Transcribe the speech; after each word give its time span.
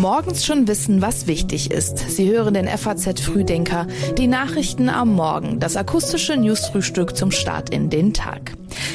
Morgens 0.00 0.46
schon 0.46 0.66
wissen, 0.66 1.02
was 1.02 1.26
wichtig 1.26 1.70
ist. 1.70 1.98
Sie 1.98 2.30
hören 2.30 2.54
den 2.54 2.66
FAZ 2.66 3.20
Frühdenker, 3.20 3.86
die 4.16 4.28
Nachrichten 4.28 4.88
am 4.88 5.14
Morgen, 5.14 5.60
das 5.60 5.76
akustische 5.76 6.38
Newsfrühstück 6.38 7.14
zum 7.14 7.30
Start 7.30 7.68
in 7.68 7.90
den 7.90 8.14
Tag. 8.14 8.52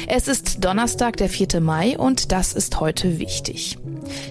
Es 0.08 0.26
ist 0.26 0.64
Donnerstag, 0.64 1.16
der 1.16 1.28
4. 1.28 1.60
Mai 1.60 1.96
und 1.96 2.32
das 2.32 2.52
ist 2.52 2.80
heute 2.80 3.20
wichtig. 3.20 3.78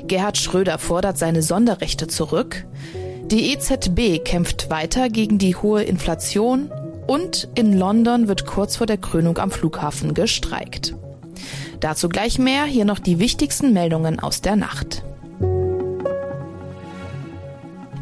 Gerhard 0.07 0.37
Schröder 0.37 0.77
fordert 0.77 1.17
seine 1.17 1.43
Sonderrechte 1.43 2.07
zurück. 2.07 2.65
Die 3.31 3.53
EZB 3.53 4.23
kämpft 4.25 4.69
weiter 4.69 5.07
gegen 5.07 5.37
die 5.37 5.55
hohe 5.55 5.83
Inflation 5.83 6.69
und 7.07 7.47
in 7.55 7.71
London 7.77 8.27
wird 8.27 8.45
kurz 8.45 8.75
vor 8.75 8.85
der 8.85 8.97
Krönung 8.97 9.37
am 9.37 9.49
Flughafen 9.49 10.13
gestreikt. 10.13 10.93
Dazu 11.79 12.09
gleich 12.09 12.39
mehr, 12.39 12.65
hier 12.65 12.85
noch 12.85 12.99
die 12.99 13.19
wichtigsten 13.19 13.73
Meldungen 13.73 14.19
aus 14.19 14.41
der 14.41 14.55
Nacht. 14.55 15.03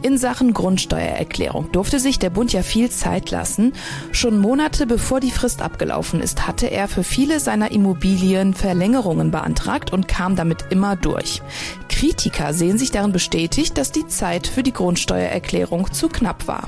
In 0.03 0.17
Sachen 0.17 0.53
Grundsteuererklärung 0.53 1.71
durfte 1.71 1.97
sich 1.97 2.19
der 2.19 2.29
Bund 2.29 2.51
ja 2.51 2.61
viel 2.61 2.91
Zeit 2.91 3.31
lassen. 3.31 3.71
Schon 4.11 4.37
Monate 4.37 4.85
bevor 4.85 5.21
die 5.21 5.31
Frist 5.31 5.61
abgelaufen 5.61 6.19
ist, 6.19 6.45
hatte 6.45 6.67
er 6.67 6.89
für 6.89 7.05
viele 7.05 7.39
seiner 7.39 7.71
Immobilien 7.71 8.53
Verlängerungen 8.53 9.31
beantragt 9.31 9.93
und 9.93 10.09
kam 10.09 10.35
damit 10.35 10.65
immer 10.71 10.97
durch. 10.97 11.41
Kritiker 11.87 12.53
sehen 12.53 12.77
sich 12.77 12.91
darin 12.91 13.13
bestätigt, 13.13 13.77
dass 13.77 13.93
die 13.93 14.05
Zeit 14.05 14.45
für 14.45 14.61
die 14.61 14.73
Grundsteuererklärung 14.73 15.93
zu 15.93 16.09
knapp 16.09 16.49
war. 16.49 16.67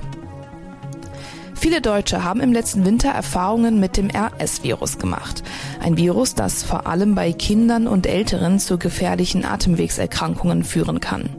Viele 1.56 1.82
Deutsche 1.82 2.24
haben 2.24 2.42
im 2.42 2.54
letzten 2.54 2.86
Winter 2.86 3.10
Erfahrungen 3.10 3.80
mit 3.80 3.98
dem 3.98 4.10
RS-Virus 4.10 5.00
gemacht. 5.00 5.42
Ein 5.82 5.98
Virus, 5.98 6.36
das 6.36 6.64
vor 6.64 6.86
allem 6.86 7.16
bei 7.16 7.32
Kindern 7.34 7.88
und 7.88 8.06
Älteren 8.06 8.60
zu 8.60 8.78
gefährlichen 8.78 9.46
Atemwegserkrankungen 9.46 10.64
führen 10.64 11.00
kann. 11.00 11.30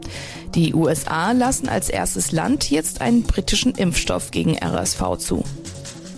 Die 0.55 0.73
USA 0.73 1.31
lassen 1.31 1.69
als 1.69 1.89
erstes 1.89 2.31
Land 2.31 2.69
jetzt 2.69 2.99
einen 2.99 3.23
britischen 3.23 3.73
Impfstoff 3.75 4.31
gegen 4.31 4.57
RSV 4.57 5.17
zu. 5.17 5.43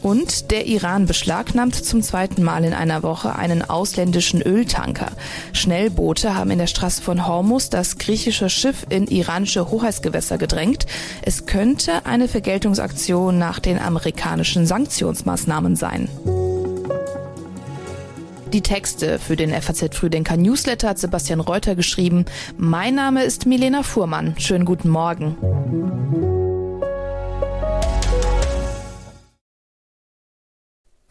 Und 0.01 0.51
der 0.51 0.65
Iran 0.65 1.05
beschlagnahmt 1.05 1.75
zum 1.75 2.01
zweiten 2.01 2.43
Mal 2.43 2.63
in 2.63 2.73
einer 2.73 3.03
Woche 3.03 3.35
einen 3.35 3.61
ausländischen 3.61 4.41
Öltanker. 4.41 5.11
Schnellboote 5.53 6.35
haben 6.35 6.51
in 6.51 6.59
der 6.59 6.67
Straße 6.67 7.01
von 7.01 7.27
Hormuz 7.27 7.69
das 7.69 7.97
griechische 7.97 8.49
Schiff 8.49 8.85
in 8.89 9.07
iranische 9.07 9.69
Hoheitsgewässer 9.69 10.37
gedrängt. 10.37 10.85
Es 11.21 11.45
könnte 11.45 12.05
eine 12.05 12.27
Vergeltungsaktion 12.27 13.37
nach 13.37 13.59
den 13.59 13.77
amerikanischen 13.77 14.65
Sanktionsmaßnahmen 14.65 15.75
sein. 15.75 16.09
Die 18.53 18.61
Texte 18.61 19.19
für 19.19 19.35
den 19.35 19.51
FAZ 19.51 19.95
Frühdenker 19.95 20.35
Newsletter 20.35 20.89
hat 20.89 20.97
Sebastian 20.97 21.39
Reuter 21.39 21.75
geschrieben. 21.75 22.25
Mein 22.57 22.95
Name 22.95 23.23
ist 23.23 23.45
Milena 23.45 23.83
Fuhrmann. 23.83 24.33
Schönen 24.39 24.65
guten 24.65 24.89
Morgen. 24.89 26.38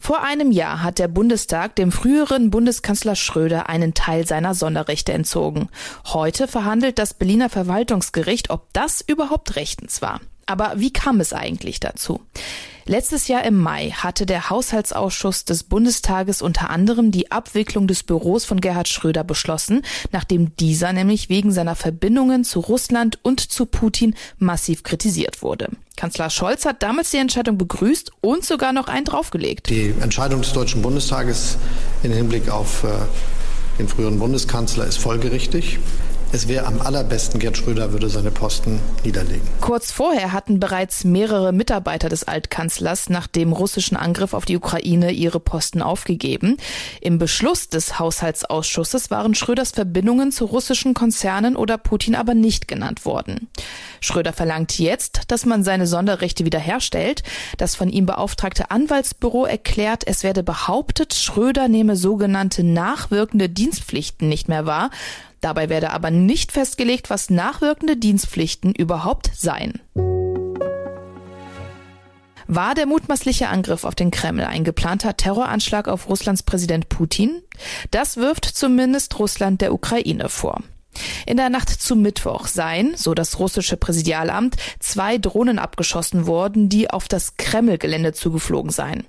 Vor 0.09 0.23
einem 0.23 0.49
Jahr 0.49 0.81
hat 0.81 0.97
der 0.97 1.07
Bundestag 1.07 1.75
dem 1.75 1.91
früheren 1.91 2.49
Bundeskanzler 2.49 3.15
Schröder 3.15 3.69
einen 3.69 3.93
Teil 3.93 4.25
seiner 4.25 4.55
Sonderrechte 4.55 5.13
entzogen. 5.13 5.69
Heute 6.03 6.47
verhandelt 6.47 6.97
das 6.97 7.13
Berliner 7.13 7.47
Verwaltungsgericht, 7.47 8.49
ob 8.49 8.73
das 8.73 9.01
überhaupt 9.01 9.55
rechtens 9.55 10.01
war. 10.01 10.19
Aber 10.49 10.73
wie 10.77 10.91
kam 10.91 11.19
es 11.19 11.31
eigentlich 11.31 11.79
dazu? 11.79 12.21
Letztes 12.85 13.27
Jahr 13.27 13.43
im 13.43 13.55
Mai 13.55 13.91
hatte 13.91 14.25
der 14.25 14.49
Haushaltsausschuss 14.49 15.45
des 15.45 15.61
Bundestages 15.61 16.41
unter 16.41 16.71
anderem 16.71 17.11
die 17.11 17.31
Abwicklung 17.31 17.85
des 17.85 18.01
Büros 18.01 18.45
von 18.45 18.59
Gerhard 18.59 18.87
Schröder 18.87 19.23
beschlossen, 19.23 19.83
nachdem 20.11 20.55
dieser 20.55 20.91
nämlich 20.91 21.29
wegen 21.29 21.51
seiner 21.51 21.75
Verbindungen 21.75 22.43
zu 22.43 22.61
Russland 22.61 23.19
und 23.21 23.41
zu 23.41 23.67
Putin 23.67 24.15
massiv 24.39 24.81
kritisiert 24.81 25.43
wurde. 25.43 25.69
Kanzler 25.97 26.31
Scholz 26.31 26.65
hat 26.65 26.81
damals 26.81 27.11
die 27.11 27.17
Entscheidung 27.17 27.59
begrüßt 27.59 28.11
und 28.21 28.43
sogar 28.43 28.73
noch 28.73 28.87
einen 28.87 29.05
draufgelegt. 29.05 29.69
Die 29.69 29.93
Entscheidung 30.01 30.41
des 30.41 30.53
Deutschen 30.53 30.81
Bundestages 30.81 31.59
im 32.01 32.11
Hinblick 32.11 32.49
auf 32.49 32.83
äh, 32.85 32.87
den 33.77 33.87
früheren 33.87 34.17
Bundeskanzler 34.17 34.87
ist 34.87 34.97
folgerichtig. 34.97 35.77
Es 36.31 36.47
wäre 36.47 36.67
am 36.67 36.79
allerbesten, 36.79 37.39
Gerd 37.39 37.57
Schröder 37.57 37.91
würde 37.91 38.07
seine 38.07 38.29
Posten 38.29 38.79
niederlegen. 39.03 39.47
Kurz 39.61 39.91
vorher 39.91 40.31
hatten 40.31 40.59
bereits 40.59 41.03
mehrere 41.03 41.51
Mitarbeiter 41.51 42.07
des 42.07 42.23
Altkanzlers 42.23 43.09
nach 43.09 43.25
dem 43.25 43.51
russischen 43.51 43.97
Angriff 43.97 44.35
auf 44.35 44.45
die 44.45 44.55
Ukraine 44.55 45.11
ihre 45.11 45.39
Posten 45.39 45.81
aufgegeben. 45.81 46.57
Im 47.01 47.17
Beschluss 47.17 47.69
des 47.69 47.97
Haushaltsausschusses 47.97 49.09
waren 49.09 49.33
Schröders 49.33 49.71
Verbindungen 49.71 50.31
zu 50.31 50.45
russischen 50.45 50.93
Konzernen 50.93 51.55
oder 51.55 51.79
Putin 51.79 52.13
aber 52.13 52.35
nicht 52.35 52.67
genannt 52.67 53.05
worden. 53.05 53.49
Schröder 53.99 54.31
verlangt 54.31 54.77
jetzt, 54.77 55.23
dass 55.29 55.47
man 55.47 55.63
seine 55.63 55.87
Sonderrechte 55.87 56.45
wiederherstellt. 56.45 57.23
Das 57.57 57.73
von 57.73 57.89
ihm 57.89 58.05
beauftragte 58.05 58.69
Anwaltsbüro 58.69 59.45
erklärt, 59.45 60.05
es 60.05 60.23
werde 60.23 60.43
behauptet, 60.43 61.15
Schröder 61.15 61.67
nehme 61.67 61.95
sogenannte 61.95 62.63
nachwirkende 62.63 63.49
Dienstpflichten 63.49 64.29
nicht 64.29 64.47
mehr 64.47 64.67
wahr. 64.67 64.91
Dabei 65.41 65.69
werde 65.69 65.91
aber 65.91 66.11
nicht 66.11 66.51
festgelegt, 66.51 67.09
was 67.09 67.29
nachwirkende 67.29 67.97
Dienstpflichten 67.97 68.73
überhaupt 68.73 69.31
seien. 69.35 69.81
War 72.51 72.73
der 72.73 72.87
mutmaßliche 72.87 73.47
Angriff 73.47 73.83
auf 73.83 73.93
den 73.93 74.09
Kreml 74.09 74.43
ein 74.43 74.63
geplanter 74.63 75.15
Terroranschlag 75.15 75.87
auf 75.87 76.09
Russlands 76.09 76.41
Präsident 76.41 76.89
Putin? 76.89 77.43
Das 77.91 78.17
wirft 78.17 78.45
zumindest 78.45 79.19
Russland 79.19 79.61
der 79.61 79.71
Ukraine 79.71 80.29
vor. 80.29 80.63
In 81.27 81.37
der 81.37 81.49
Nacht 81.49 81.69
zu 81.69 81.95
Mittwoch 81.95 82.47
seien, 82.47 82.97
so 82.97 83.13
das 83.13 83.37
russische 83.37 83.77
Präsidialamt, 83.77 84.55
zwei 84.79 85.19
Drohnen 85.19 85.59
abgeschossen 85.59 86.25
worden, 86.25 86.69
die 86.69 86.89
auf 86.89 87.07
das 87.07 87.37
Kreml-Gelände 87.37 88.13
zugeflogen 88.13 88.71
seien. 88.71 89.05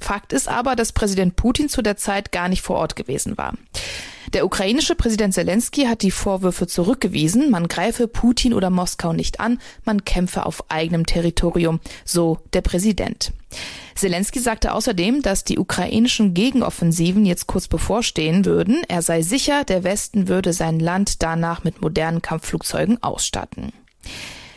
Fakt 0.00 0.32
ist 0.32 0.48
aber, 0.48 0.76
dass 0.76 0.92
Präsident 0.92 1.34
Putin 1.34 1.68
zu 1.68 1.82
der 1.82 1.96
Zeit 1.96 2.32
gar 2.32 2.48
nicht 2.48 2.62
vor 2.62 2.76
Ort 2.76 2.96
gewesen 2.96 3.36
war. 3.36 3.54
Der 4.32 4.46
ukrainische 4.46 4.94
Präsident 4.94 5.34
Zelensky 5.34 5.84
hat 5.84 6.00
die 6.00 6.10
Vorwürfe 6.10 6.66
zurückgewiesen, 6.66 7.50
man 7.50 7.68
greife 7.68 8.08
Putin 8.08 8.54
oder 8.54 8.70
Moskau 8.70 9.12
nicht 9.12 9.40
an, 9.40 9.60
man 9.84 10.06
kämpfe 10.06 10.46
auf 10.46 10.70
eigenem 10.70 11.04
Territorium, 11.04 11.80
so 12.06 12.38
der 12.54 12.62
Präsident. 12.62 13.32
Zelensky 13.94 14.40
sagte 14.40 14.72
außerdem, 14.72 15.20
dass 15.20 15.44
die 15.44 15.58
ukrainischen 15.58 16.32
Gegenoffensiven 16.32 17.26
jetzt 17.26 17.46
kurz 17.46 17.68
bevorstehen 17.68 18.46
würden. 18.46 18.82
Er 18.88 19.02
sei 19.02 19.20
sicher, 19.20 19.64
der 19.64 19.84
Westen 19.84 20.28
würde 20.28 20.54
sein 20.54 20.80
Land 20.80 21.22
danach 21.22 21.62
mit 21.62 21.82
modernen 21.82 22.22
Kampfflugzeugen 22.22 23.02
ausstatten. 23.02 23.74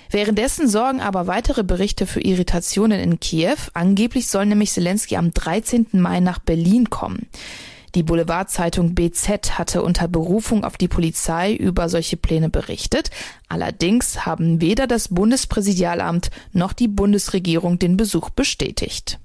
Währenddessen 0.09 0.69
sorgen 0.69 1.01
aber 1.01 1.27
weitere 1.27 1.65
Berichte 1.65 2.07
für 2.07 2.21
Irritationen 2.21 3.01
in 3.01 3.19
Kiew. 3.19 3.57
Angeblich 3.73 4.29
soll 4.29 4.45
nämlich 4.45 4.71
Zelensky 4.71 5.17
am 5.17 5.33
13. 5.33 5.87
Mai 5.91 6.21
nach 6.21 6.39
Berlin 6.39 6.89
kommen. 6.89 7.27
Die 7.95 8.03
Boulevardzeitung 8.03 8.93
BZ 8.93 9.57
hatte 9.57 9.81
unter 9.81 10.09
Berufung 10.09 10.65
auf 10.65 10.75
die 10.75 10.89
Polizei 10.89 11.53
über 11.53 11.87
solche 11.87 12.17
Pläne 12.17 12.49
berichtet. 12.49 13.09
Allerdings 13.47 14.25
haben 14.25 14.59
weder 14.59 14.85
das 14.85 15.07
Bundespräsidialamt 15.07 16.29
noch 16.51 16.73
die 16.73 16.89
Bundesregierung 16.89 17.79
den 17.79 17.95
Besuch 17.95 18.29
bestätigt. 18.29 19.19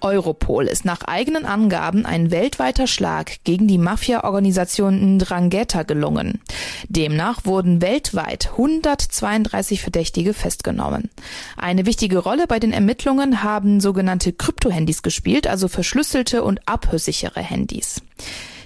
Europol 0.00 0.66
ist 0.66 0.84
nach 0.84 1.02
eigenen 1.02 1.44
Angaben 1.44 2.06
ein 2.06 2.30
weltweiter 2.30 2.86
Schlag 2.86 3.44
gegen 3.44 3.66
die 3.68 3.78
Mafia-Organisation 3.78 5.16
Ndrangheta 5.16 5.82
gelungen. 5.82 6.40
Demnach 6.88 7.44
wurden 7.44 7.82
weltweit 7.82 8.50
132 8.52 9.80
Verdächtige 9.80 10.34
festgenommen. 10.34 11.10
Eine 11.56 11.86
wichtige 11.86 12.18
Rolle 12.18 12.46
bei 12.46 12.58
den 12.58 12.72
Ermittlungen 12.72 13.42
haben 13.42 13.80
sogenannte 13.80 14.32
Kryptohandys 14.32 15.02
gespielt, 15.02 15.46
also 15.46 15.68
verschlüsselte 15.68 16.42
und 16.42 16.60
abhörsichere 16.66 17.40
Handys. 17.40 18.02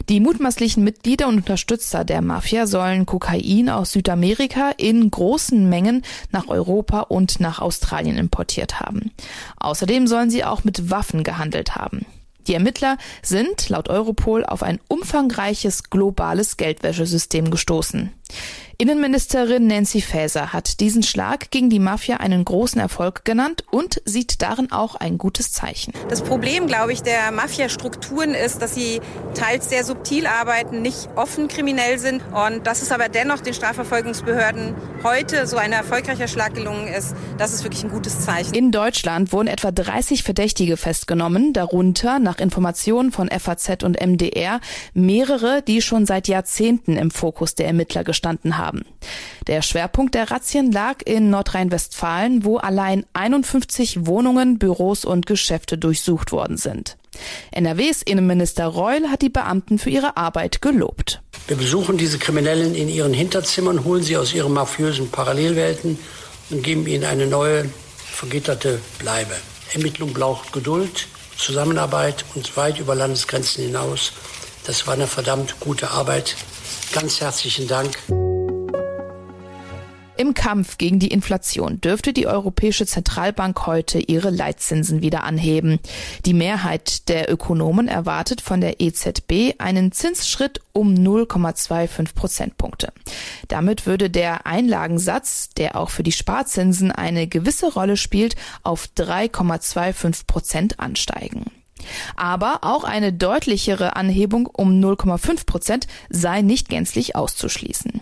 Die 0.08 0.20
mutmaßlichen 0.20 0.82
Mitglieder 0.82 1.28
und 1.28 1.36
Unterstützer 1.36 2.04
der 2.04 2.22
Mafia 2.22 2.66
sollen 2.66 3.06
Kokain 3.06 3.68
aus 3.68 3.92
Südamerika 3.92 4.70
in 4.76 5.10
großen 5.10 5.68
Mengen 5.68 6.02
nach 6.32 6.48
Europa 6.48 7.00
und 7.00 7.38
nach 7.38 7.60
Australien 7.60 8.16
importiert 8.16 8.80
haben. 8.80 9.12
Außerdem 9.58 10.06
sollen 10.06 10.30
sie 10.30 10.44
auch 10.44 10.64
mit 10.64 10.90
Waffen 10.90 11.22
gehandelt 11.22 11.76
haben. 11.76 12.04
Die 12.48 12.54
Ermittler 12.54 12.98
sind 13.22 13.68
laut 13.68 13.88
Europol 13.88 14.44
auf 14.44 14.64
ein 14.64 14.80
umfangreiches 14.88 15.84
globales 15.90 16.56
Geldwäschesystem 16.56 17.50
gestoßen. 17.50 18.12
Innenministerin 18.78 19.68
Nancy 19.68 20.00
Faeser 20.00 20.52
hat 20.52 20.80
diesen 20.80 21.02
Schlag 21.02 21.50
gegen 21.50 21.70
die 21.70 21.78
Mafia 21.78 22.16
einen 22.16 22.44
großen 22.44 22.80
Erfolg 22.80 23.24
genannt 23.24 23.64
und 23.70 24.02
sieht 24.04 24.42
darin 24.42 24.72
auch 24.72 24.96
ein 24.96 25.18
gutes 25.18 25.52
Zeichen. 25.52 25.92
Das 26.08 26.22
Problem, 26.22 26.66
glaube 26.66 26.92
ich, 26.92 27.02
der 27.02 27.30
Mafia-Strukturen 27.30 28.34
ist, 28.34 28.60
dass 28.60 28.74
sie 28.74 29.00
teils 29.34 29.68
sehr 29.68 29.84
subtil 29.84 30.26
arbeiten, 30.26 30.82
nicht 30.82 31.08
offen 31.14 31.46
kriminell 31.46 31.98
sind 31.98 32.22
und 32.32 32.66
dass 32.66 32.82
es 32.82 32.90
aber 32.90 33.08
dennoch 33.08 33.40
den 33.40 33.54
Strafverfolgungsbehörden 33.54 34.74
heute 35.04 35.46
so 35.46 35.58
ein 35.58 35.72
erfolgreicher 35.72 36.26
Schlag 36.26 36.54
gelungen 36.54 36.88
ist, 36.88 37.14
das 37.38 37.52
ist 37.52 37.62
wirklich 37.62 37.84
ein 37.84 37.90
gutes 37.90 38.20
Zeichen. 38.20 38.52
In 38.54 38.72
Deutschland 38.72 39.32
wurden 39.32 39.48
etwa 39.48 39.70
30 39.70 40.24
Verdächtige 40.24 40.76
festgenommen, 40.76 41.52
darunter 41.52 42.18
nach 42.18 42.38
Informationen 42.38 43.12
von 43.12 43.28
FAZ 43.30 43.84
und 43.84 44.00
MDR 44.04 44.60
mehrere, 44.92 45.62
die 45.62 45.82
schon 45.82 46.04
seit 46.04 46.26
Jahrzehnten 46.26 46.96
im 46.96 47.12
Fokus 47.12 47.54
der 47.54 47.66
Ermittler 47.66 48.02
gestanden 48.02 48.21
haben 48.26 48.58
haben. 48.58 48.84
Der 49.46 49.62
Schwerpunkt 49.62 50.14
der 50.14 50.30
Razzien 50.30 50.70
lag 50.70 50.96
in 51.04 51.30
Nordrhein-Westfalen, 51.30 52.44
wo 52.44 52.58
allein 52.58 53.04
51 53.12 54.06
Wohnungen, 54.06 54.58
Büros 54.58 55.04
und 55.04 55.26
Geschäfte 55.26 55.78
durchsucht 55.78 56.32
worden 56.32 56.56
sind. 56.56 56.96
NRWs 57.50 58.02
Innenminister 58.02 58.66
Reul 58.66 59.08
hat 59.10 59.22
die 59.22 59.28
Beamten 59.28 59.78
für 59.78 59.90
ihre 59.90 60.16
Arbeit 60.16 60.62
gelobt. 60.62 61.20
Wir 61.46 61.56
besuchen 61.56 61.98
diese 61.98 62.18
Kriminellen 62.18 62.74
in 62.74 62.88
ihren 62.88 63.12
Hinterzimmern, 63.12 63.84
holen 63.84 64.02
sie 64.02 64.16
aus 64.16 64.32
ihren 64.32 64.52
mafiösen 64.52 65.10
Parallelwelten 65.10 65.98
und 66.50 66.62
geben 66.62 66.86
ihnen 66.86 67.04
eine 67.04 67.26
neue, 67.26 67.68
vergitterte 67.96 68.80
Bleibe. 68.98 69.34
Ermittlung 69.74 70.12
braucht 70.12 70.52
Geduld, 70.52 71.08
Zusammenarbeit 71.36 72.24
und 72.34 72.56
weit 72.56 72.78
über 72.78 72.94
Landesgrenzen 72.94 73.64
hinaus. 73.64 74.12
Das 74.64 74.86
war 74.86 74.94
eine 74.94 75.06
verdammt 75.06 75.58
gute 75.60 75.90
Arbeit. 75.90 76.36
Ganz 76.92 77.20
herzlichen 77.22 77.66
Dank. 77.68 77.96
Im 80.18 80.34
Kampf 80.34 80.76
gegen 80.76 80.98
die 80.98 81.08
Inflation 81.08 81.80
dürfte 81.80 82.12
die 82.12 82.26
Europäische 82.26 82.86
Zentralbank 82.86 83.66
heute 83.66 83.98
ihre 83.98 84.28
Leitzinsen 84.28 85.00
wieder 85.00 85.24
anheben. 85.24 85.80
Die 86.26 86.34
Mehrheit 86.34 87.08
der 87.08 87.32
Ökonomen 87.32 87.88
erwartet 87.88 88.42
von 88.42 88.60
der 88.60 88.80
EZB 88.80 89.54
einen 89.58 89.90
Zinsschritt 89.90 90.60
um 90.72 90.94
0,25 90.94 92.14
Prozentpunkte. 92.14 92.92
Damit 93.48 93.86
würde 93.86 94.10
der 94.10 94.46
Einlagensatz, 94.46 95.48
der 95.56 95.76
auch 95.76 95.88
für 95.88 96.02
die 96.02 96.12
Sparzinsen 96.12 96.92
eine 96.92 97.26
gewisse 97.26 97.72
Rolle 97.72 97.96
spielt, 97.96 98.36
auf 98.62 98.90
3,25 98.96 100.26
Prozent 100.26 100.78
ansteigen. 100.78 101.46
Aber 102.16 102.60
auch 102.62 102.84
eine 102.84 103.12
deutlichere 103.12 103.96
Anhebung 103.96 104.46
um 104.46 104.80
0,5 104.80 105.46
Prozent 105.46 105.86
sei 106.08 106.42
nicht 106.42 106.68
gänzlich 106.68 107.16
auszuschließen. 107.16 108.00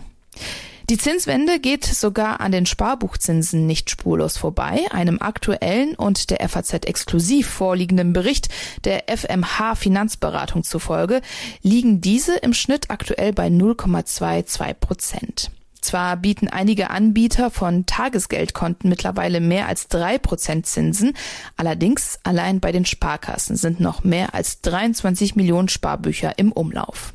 Die 0.91 0.97
Zinswende 0.97 1.61
geht 1.61 1.85
sogar 1.85 2.41
an 2.41 2.51
den 2.51 2.65
Sparbuchzinsen 2.65 3.65
nicht 3.65 3.89
spurlos 3.89 4.35
vorbei. 4.35 4.81
Einem 4.91 5.21
aktuellen 5.21 5.95
und 5.95 6.31
der 6.31 6.49
FAZ 6.49 6.73
exklusiv 6.85 7.47
vorliegenden 7.47 8.11
Bericht 8.11 8.49
der 8.83 9.03
FMH 9.07 9.75
Finanzberatung 9.75 10.63
zufolge 10.63 11.21
liegen 11.61 12.01
diese 12.01 12.35
im 12.35 12.53
Schnitt 12.53 12.89
aktuell 12.89 13.31
bei 13.31 13.47
0,22 13.47 14.73
Prozent. 14.73 15.51
Zwar 15.81 16.15
bieten 16.17 16.47
einige 16.47 16.91
Anbieter 16.91 17.49
von 17.49 17.85
Tagesgeldkonten 17.85 18.89
mittlerweile 18.89 19.41
mehr 19.41 19.67
als 19.67 19.87
drei 19.87 20.17
Prozent 20.17 20.67
Zinsen, 20.67 21.13
allerdings 21.57 22.19
allein 22.23 22.59
bei 22.59 22.71
den 22.71 22.85
Sparkassen 22.85 23.55
sind 23.55 23.79
noch 23.79 24.03
mehr 24.03 24.33
als 24.33 24.61
23 24.61 25.35
Millionen 25.35 25.69
Sparbücher 25.69 26.37
im 26.37 26.51
Umlauf. 26.51 27.13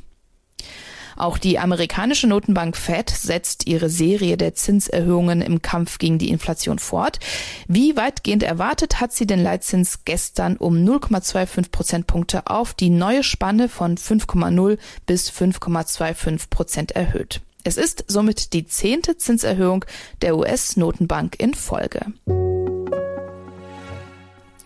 Auch 1.16 1.38
die 1.38 1.58
amerikanische 1.58 2.26
Notenbank 2.26 2.76
Fed 2.76 3.08
setzt 3.08 3.66
ihre 3.66 3.88
Serie 3.88 4.36
der 4.36 4.54
Zinserhöhungen 4.54 5.40
im 5.40 5.62
Kampf 5.62 5.98
gegen 5.98 6.18
die 6.18 6.28
Inflation 6.28 6.78
fort. 6.78 7.18
Wie 7.66 7.96
weitgehend 7.96 8.42
erwartet 8.42 9.00
hat 9.00 9.12
sie 9.12 9.26
den 9.26 9.42
Leitzins 9.42 10.04
gestern 10.04 10.58
um 10.58 10.76
0,25 10.76 11.70
Prozentpunkte 11.70 12.46
auf 12.48 12.74
die 12.74 12.90
neue 12.90 13.22
Spanne 13.22 13.70
von 13.70 13.96
5,0 13.96 14.78
bis 15.06 15.30
5,25 15.30 16.50
Prozent 16.50 16.92
erhöht. 16.92 17.40
Es 17.66 17.76
ist 17.76 18.04
somit 18.06 18.52
die 18.52 18.64
zehnte 18.64 19.16
Zinserhöhung 19.16 19.84
der 20.22 20.36
US-Notenbank 20.36 21.40
in 21.40 21.52
Folge. 21.52 22.12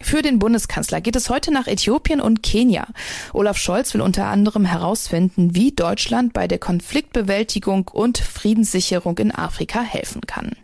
Für 0.03 0.21
den 0.21 0.39
Bundeskanzler 0.39 1.01
geht 1.01 1.17
es 1.17 1.31
heute 1.31 1.51
nach 1.51 1.67
Äthiopien 1.67 2.21
und 2.21 2.43
Kenia. 2.43 2.87
Olaf 3.33 3.57
Scholz 3.57 3.95
will 3.95 4.03
unter 4.03 4.27
anderem 4.27 4.67
herausfinden, 4.67 5.55
wie 5.55 5.73
Deutschland 5.73 6.35
bei 6.35 6.47
der 6.47 6.59
Konfliktbewältigung 6.59 7.89
und 7.89 8.19
Friedenssicherung 8.19 9.17
in 9.17 9.35
Afrika 9.35 9.81
helfen 9.81 10.21
kann. 10.27 10.57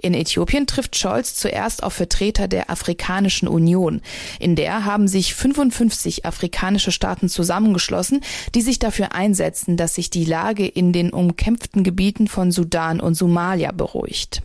In 0.00 0.14
Äthiopien 0.14 0.66
trifft 0.66 0.96
Scholz 0.96 1.34
zuerst 1.34 1.82
auf 1.82 1.92
Vertreter 1.92 2.46
der 2.46 2.70
Afrikanischen 2.70 3.48
Union. 3.48 4.00
In 4.38 4.54
der 4.54 4.84
haben 4.84 5.08
sich 5.08 5.34
55 5.34 6.24
afrikanische 6.24 6.92
Staaten 6.92 7.28
zusammengeschlossen, 7.28 8.20
die 8.54 8.62
sich 8.62 8.78
dafür 8.78 9.14
einsetzen, 9.14 9.76
dass 9.76 9.94
sich 9.94 10.10
die 10.10 10.24
Lage 10.24 10.66
in 10.66 10.92
den 10.92 11.10
umkämpften 11.10 11.82
Gebieten 11.82 12.28
von 12.28 12.52
Sudan 12.52 13.00
und 13.00 13.14
Somalia 13.14 13.72
beruhigt. 13.72 14.42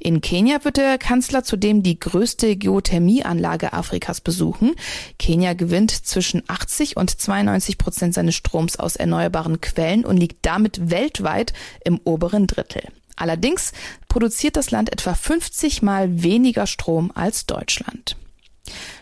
In 0.00 0.20
Kenia 0.20 0.64
wird 0.64 0.76
der 0.76 0.98
Kanzler 0.98 1.42
zudem 1.42 1.82
die 1.82 1.98
größte 1.98 2.56
Geothermieanlage 2.56 3.72
Afrikas 3.72 4.20
besuchen. 4.20 4.74
Kenia 5.18 5.54
gewinnt 5.54 5.90
zwischen 5.90 6.42
80 6.46 6.96
und 6.96 7.10
92 7.10 7.78
Prozent 7.78 8.14
seines 8.14 8.36
Stroms 8.36 8.78
aus 8.78 8.96
erneuerbaren 8.96 9.60
Quellen 9.60 10.04
und 10.04 10.16
liegt 10.16 10.46
damit 10.46 10.90
weltweit 10.90 11.52
im 11.84 12.00
oberen 12.04 12.46
Drittel. 12.46 12.82
Allerdings 13.18 13.72
produziert 14.08 14.56
das 14.56 14.70
Land 14.70 14.92
etwa 14.92 15.14
50 15.14 15.82
mal 15.82 16.22
weniger 16.22 16.66
Strom 16.66 17.10
als 17.14 17.46
Deutschland. 17.46 18.16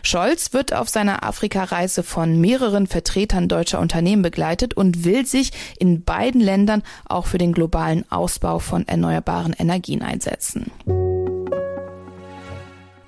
Scholz 0.01 0.53
wird 0.53 0.73
auf 0.73 0.89
seiner 0.89 1.23
Afrikareise 1.23 2.03
von 2.03 2.39
mehreren 2.39 2.87
Vertretern 2.87 3.47
deutscher 3.47 3.79
Unternehmen 3.79 4.21
begleitet 4.21 4.73
und 4.73 5.03
will 5.03 5.25
sich 5.25 5.51
in 5.77 6.03
beiden 6.03 6.41
Ländern 6.41 6.83
auch 7.05 7.27
für 7.27 7.37
den 7.37 7.53
globalen 7.53 8.09
Ausbau 8.09 8.59
von 8.59 8.87
erneuerbaren 8.87 9.53
Energien 9.53 10.01
einsetzen. 10.01 10.71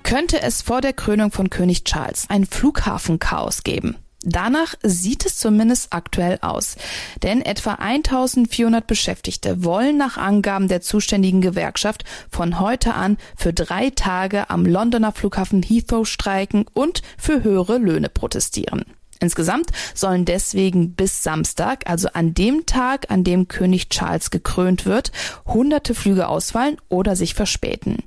Könnte 0.02 0.42
es 0.42 0.60
vor 0.60 0.80
der 0.80 0.92
Krönung 0.92 1.30
von 1.30 1.50
König 1.50 1.84
Charles 1.84 2.26
ein 2.28 2.44
Flughafenchaos 2.44 3.62
geben? 3.62 3.96
Danach 4.22 4.74
sieht 4.82 5.24
es 5.24 5.36
zumindest 5.38 5.92
aktuell 5.92 6.38
aus. 6.42 6.76
Denn 7.22 7.40
etwa 7.40 7.74
1400 7.74 8.86
Beschäftigte 8.86 9.64
wollen 9.64 9.96
nach 9.96 10.18
Angaben 10.18 10.68
der 10.68 10.82
zuständigen 10.82 11.40
Gewerkschaft 11.40 12.04
von 12.30 12.60
heute 12.60 12.94
an 12.94 13.16
für 13.36 13.52
drei 13.52 13.90
Tage 13.90 14.50
am 14.50 14.66
Londoner 14.66 15.12
Flughafen 15.12 15.62
Heathrow 15.62 16.06
streiken 16.06 16.66
und 16.74 17.02
für 17.16 17.42
höhere 17.42 17.78
Löhne 17.78 18.10
protestieren. 18.10 18.84
Insgesamt 19.20 19.70
sollen 19.94 20.24
deswegen 20.24 20.94
bis 20.94 21.22
Samstag, 21.22 21.88
also 21.88 22.08
an 22.14 22.32
dem 22.32 22.64
Tag, 22.66 23.10
an 23.10 23.22
dem 23.22 23.48
König 23.48 23.90
Charles 23.90 24.30
gekrönt 24.30 24.86
wird, 24.86 25.12
hunderte 25.46 25.94
Flüge 25.94 26.26
ausfallen 26.26 26.78
oder 26.88 27.14
sich 27.16 27.34
verspäten. 27.34 27.98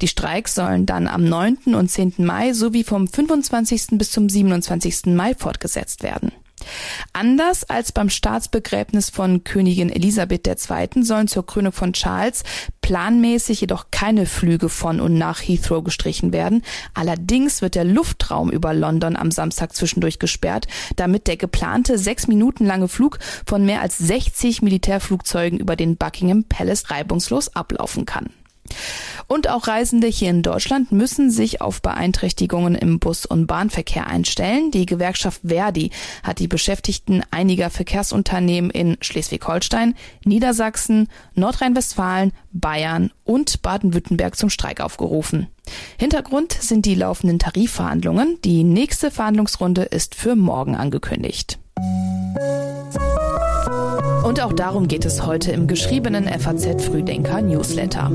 Die 0.00 0.08
Streiks 0.08 0.54
sollen 0.54 0.86
dann 0.86 1.08
am 1.08 1.24
9. 1.24 1.74
und 1.74 1.90
10. 1.90 2.14
Mai 2.18 2.54
sowie 2.54 2.84
vom 2.84 3.06
25. 3.06 3.98
bis 3.98 4.10
zum 4.10 4.28
27. 4.28 5.06
Mai 5.06 5.34
fortgesetzt 5.34 6.02
werden. 6.02 6.32
Anders 7.12 7.64
als 7.64 7.92
beim 7.92 8.08
Staatsbegräbnis 8.08 9.10
von 9.10 9.44
Königin 9.44 9.90
Elisabeth 9.90 10.46
II. 10.46 11.02
sollen 11.02 11.28
zur 11.28 11.46
Krönung 11.46 11.72
von 11.72 11.92
Charles 11.92 12.42
planmäßig 12.80 13.60
jedoch 13.60 13.86
keine 13.90 14.26
Flüge 14.26 14.68
von 14.68 15.00
und 15.00 15.14
nach 15.14 15.40
Heathrow 15.40 15.82
gestrichen 15.84 16.32
werden. 16.32 16.62
Allerdings 16.94 17.62
wird 17.62 17.74
der 17.74 17.84
Luftraum 17.84 18.50
über 18.50 18.74
London 18.74 19.16
am 19.16 19.30
Samstag 19.30 19.74
zwischendurch 19.74 20.18
gesperrt, 20.18 20.66
damit 20.96 21.26
der 21.26 21.36
geplante 21.36 21.98
sechs 21.98 22.26
Minuten 22.26 22.66
lange 22.66 22.88
Flug 22.88 23.18
von 23.46 23.64
mehr 23.64 23.80
als 23.80 23.98
60 23.98 24.62
Militärflugzeugen 24.62 25.58
über 25.58 25.76
den 25.76 25.96
Buckingham 25.96 26.44
Palace 26.44 26.90
reibungslos 26.90 27.54
ablaufen 27.54 28.04
kann. 28.06 28.30
Und 29.26 29.48
auch 29.48 29.66
Reisende 29.66 30.06
hier 30.08 30.30
in 30.30 30.42
Deutschland 30.42 30.92
müssen 30.92 31.30
sich 31.30 31.60
auf 31.60 31.80
Beeinträchtigungen 31.80 32.74
im 32.74 32.98
Bus- 32.98 33.26
und 33.26 33.46
Bahnverkehr 33.46 34.06
einstellen. 34.06 34.70
Die 34.70 34.86
Gewerkschaft 34.86 35.40
Verdi 35.46 35.90
hat 36.22 36.38
die 36.38 36.48
Beschäftigten 36.48 37.22
einiger 37.30 37.70
Verkehrsunternehmen 37.70 38.70
in 38.70 38.98
Schleswig-Holstein, 39.00 39.94
Niedersachsen, 40.24 41.08
Nordrhein-Westfalen, 41.34 42.32
Bayern 42.52 43.10
und 43.24 43.62
Baden-Württemberg 43.62 44.36
zum 44.36 44.50
Streik 44.50 44.80
aufgerufen. 44.80 45.48
Hintergrund 45.98 46.52
sind 46.52 46.86
die 46.86 46.94
laufenden 46.94 47.38
Tarifverhandlungen. 47.38 48.38
Die 48.44 48.64
nächste 48.64 49.10
Verhandlungsrunde 49.10 49.82
ist 49.82 50.14
für 50.14 50.36
morgen 50.36 50.76
angekündigt. 50.76 51.58
Und 54.32 54.40
auch 54.40 54.54
darum 54.54 54.88
geht 54.88 55.04
es 55.04 55.26
heute 55.26 55.52
im 55.52 55.66
geschriebenen 55.66 56.26
FAZ 56.26 56.86
Frühdenker 56.86 57.42
Newsletter. 57.42 58.10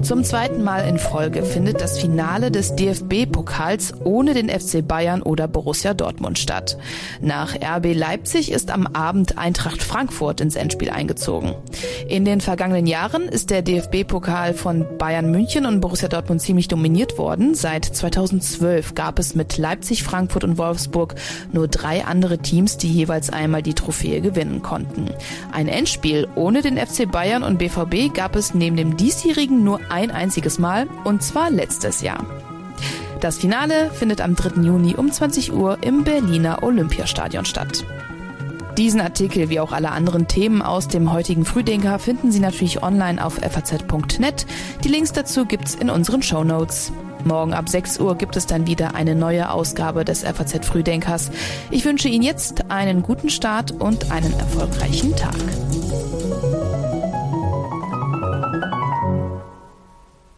Zum 0.00 0.24
zweiten 0.24 0.64
Mal 0.64 0.88
in 0.88 0.98
Folge 0.98 1.42
findet 1.42 1.82
das 1.82 1.98
Finale 1.98 2.50
des 2.50 2.74
DFB-Pokals 2.74 3.92
ohne 4.02 4.32
den 4.32 4.48
FC 4.48 4.80
Bayern 4.88 5.20
oder 5.20 5.48
Borussia 5.48 5.92
Dortmund 5.92 6.38
statt. 6.38 6.78
Nach 7.20 7.54
RB 7.54 7.92
Leipzig 7.94 8.50
ist 8.50 8.70
am 8.70 8.86
Abend 8.86 9.36
Eintracht 9.36 9.82
Frankfurt 9.82 10.40
ins 10.40 10.56
Endspiel 10.56 10.88
eingezogen. 10.88 11.54
In 12.08 12.24
den 12.24 12.40
vergangenen 12.40 12.86
Jahren 12.86 13.28
ist 13.28 13.50
der 13.50 13.60
DFB-Pokal 13.60 14.54
von 14.54 14.86
Bayern 14.96 15.30
München 15.30 15.66
und 15.66 15.82
Borussia 15.82 16.08
Dortmund 16.08 16.40
ziemlich 16.40 16.68
dominiert 16.68 17.18
worden. 17.18 17.54
Seit 17.54 17.84
2012 17.84 18.94
gab 18.94 19.18
es 19.18 19.34
mit 19.34 19.58
Leipzig, 19.58 20.02
Frankfurt 20.02 20.44
und 20.44 20.56
Wolfsburg 20.56 21.14
nur 21.52 21.68
drei 21.68 22.06
andere 22.06 22.38
Teams, 22.38 22.78
die 22.78 22.90
jeweils 22.90 23.28
einmal 23.28 23.62
die 23.62 23.74
Trophäe 23.74 24.22
gewinnen 24.22 24.62
konnten. 24.62 25.10
Ein 25.50 25.68
Endspiel 25.68 26.28
ohne 26.34 26.62
den 26.62 26.78
FC 26.78 27.10
Bayern 27.10 27.42
und 27.42 27.58
BVB 27.58 28.14
gab 28.14 28.36
es 28.36 28.54
neben 28.54 28.76
dem 28.76 28.96
diesjährigen 28.96 29.64
nur 29.64 29.80
ein 29.90 30.10
einziges 30.10 30.58
Mal, 30.58 30.86
und 31.04 31.22
zwar 31.22 31.50
letztes 31.50 32.02
Jahr. 32.02 32.24
Das 33.20 33.38
Finale 33.38 33.90
findet 33.90 34.20
am 34.20 34.34
3. 34.34 34.62
Juni 34.62 34.94
um 34.96 35.10
20 35.10 35.52
Uhr 35.52 35.78
im 35.82 36.04
Berliner 36.04 36.62
Olympiastadion 36.62 37.44
statt. 37.44 37.84
Diesen 38.78 39.00
Artikel 39.00 39.50
wie 39.50 39.60
auch 39.60 39.72
alle 39.72 39.90
anderen 39.90 40.28
Themen 40.28 40.62
aus 40.62 40.88
dem 40.88 41.12
heutigen 41.12 41.44
Frühdenker 41.44 41.98
finden 41.98 42.32
Sie 42.32 42.40
natürlich 42.40 42.82
online 42.82 43.24
auf 43.24 43.34
faz.net. 43.34 44.46
Die 44.82 44.88
Links 44.88 45.12
dazu 45.12 45.44
gibt's 45.44 45.74
in 45.74 45.90
unseren 45.90 46.22
Show 46.22 46.42
Notes. 46.42 46.90
Morgen 47.24 47.54
ab 47.54 47.68
6 47.68 48.00
Uhr 48.00 48.16
gibt 48.16 48.36
es 48.36 48.46
dann 48.46 48.66
wieder 48.66 48.94
eine 48.94 49.14
neue 49.14 49.50
Ausgabe 49.50 50.04
des 50.04 50.22
FAZ 50.22 50.64
Frühdenkers. 50.66 51.30
Ich 51.70 51.84
wünsche 51.84 52.08
Ihnen 52.08 52.22
jetzt 52.22 52.70
einen 52.70 53.02
guten 53.02 53.30
Start 53.30 53.72
und 53.72 54.10
einen 54.10 54.32
erfolgreichen 54.38 55.14
Tag. 55.16 55.34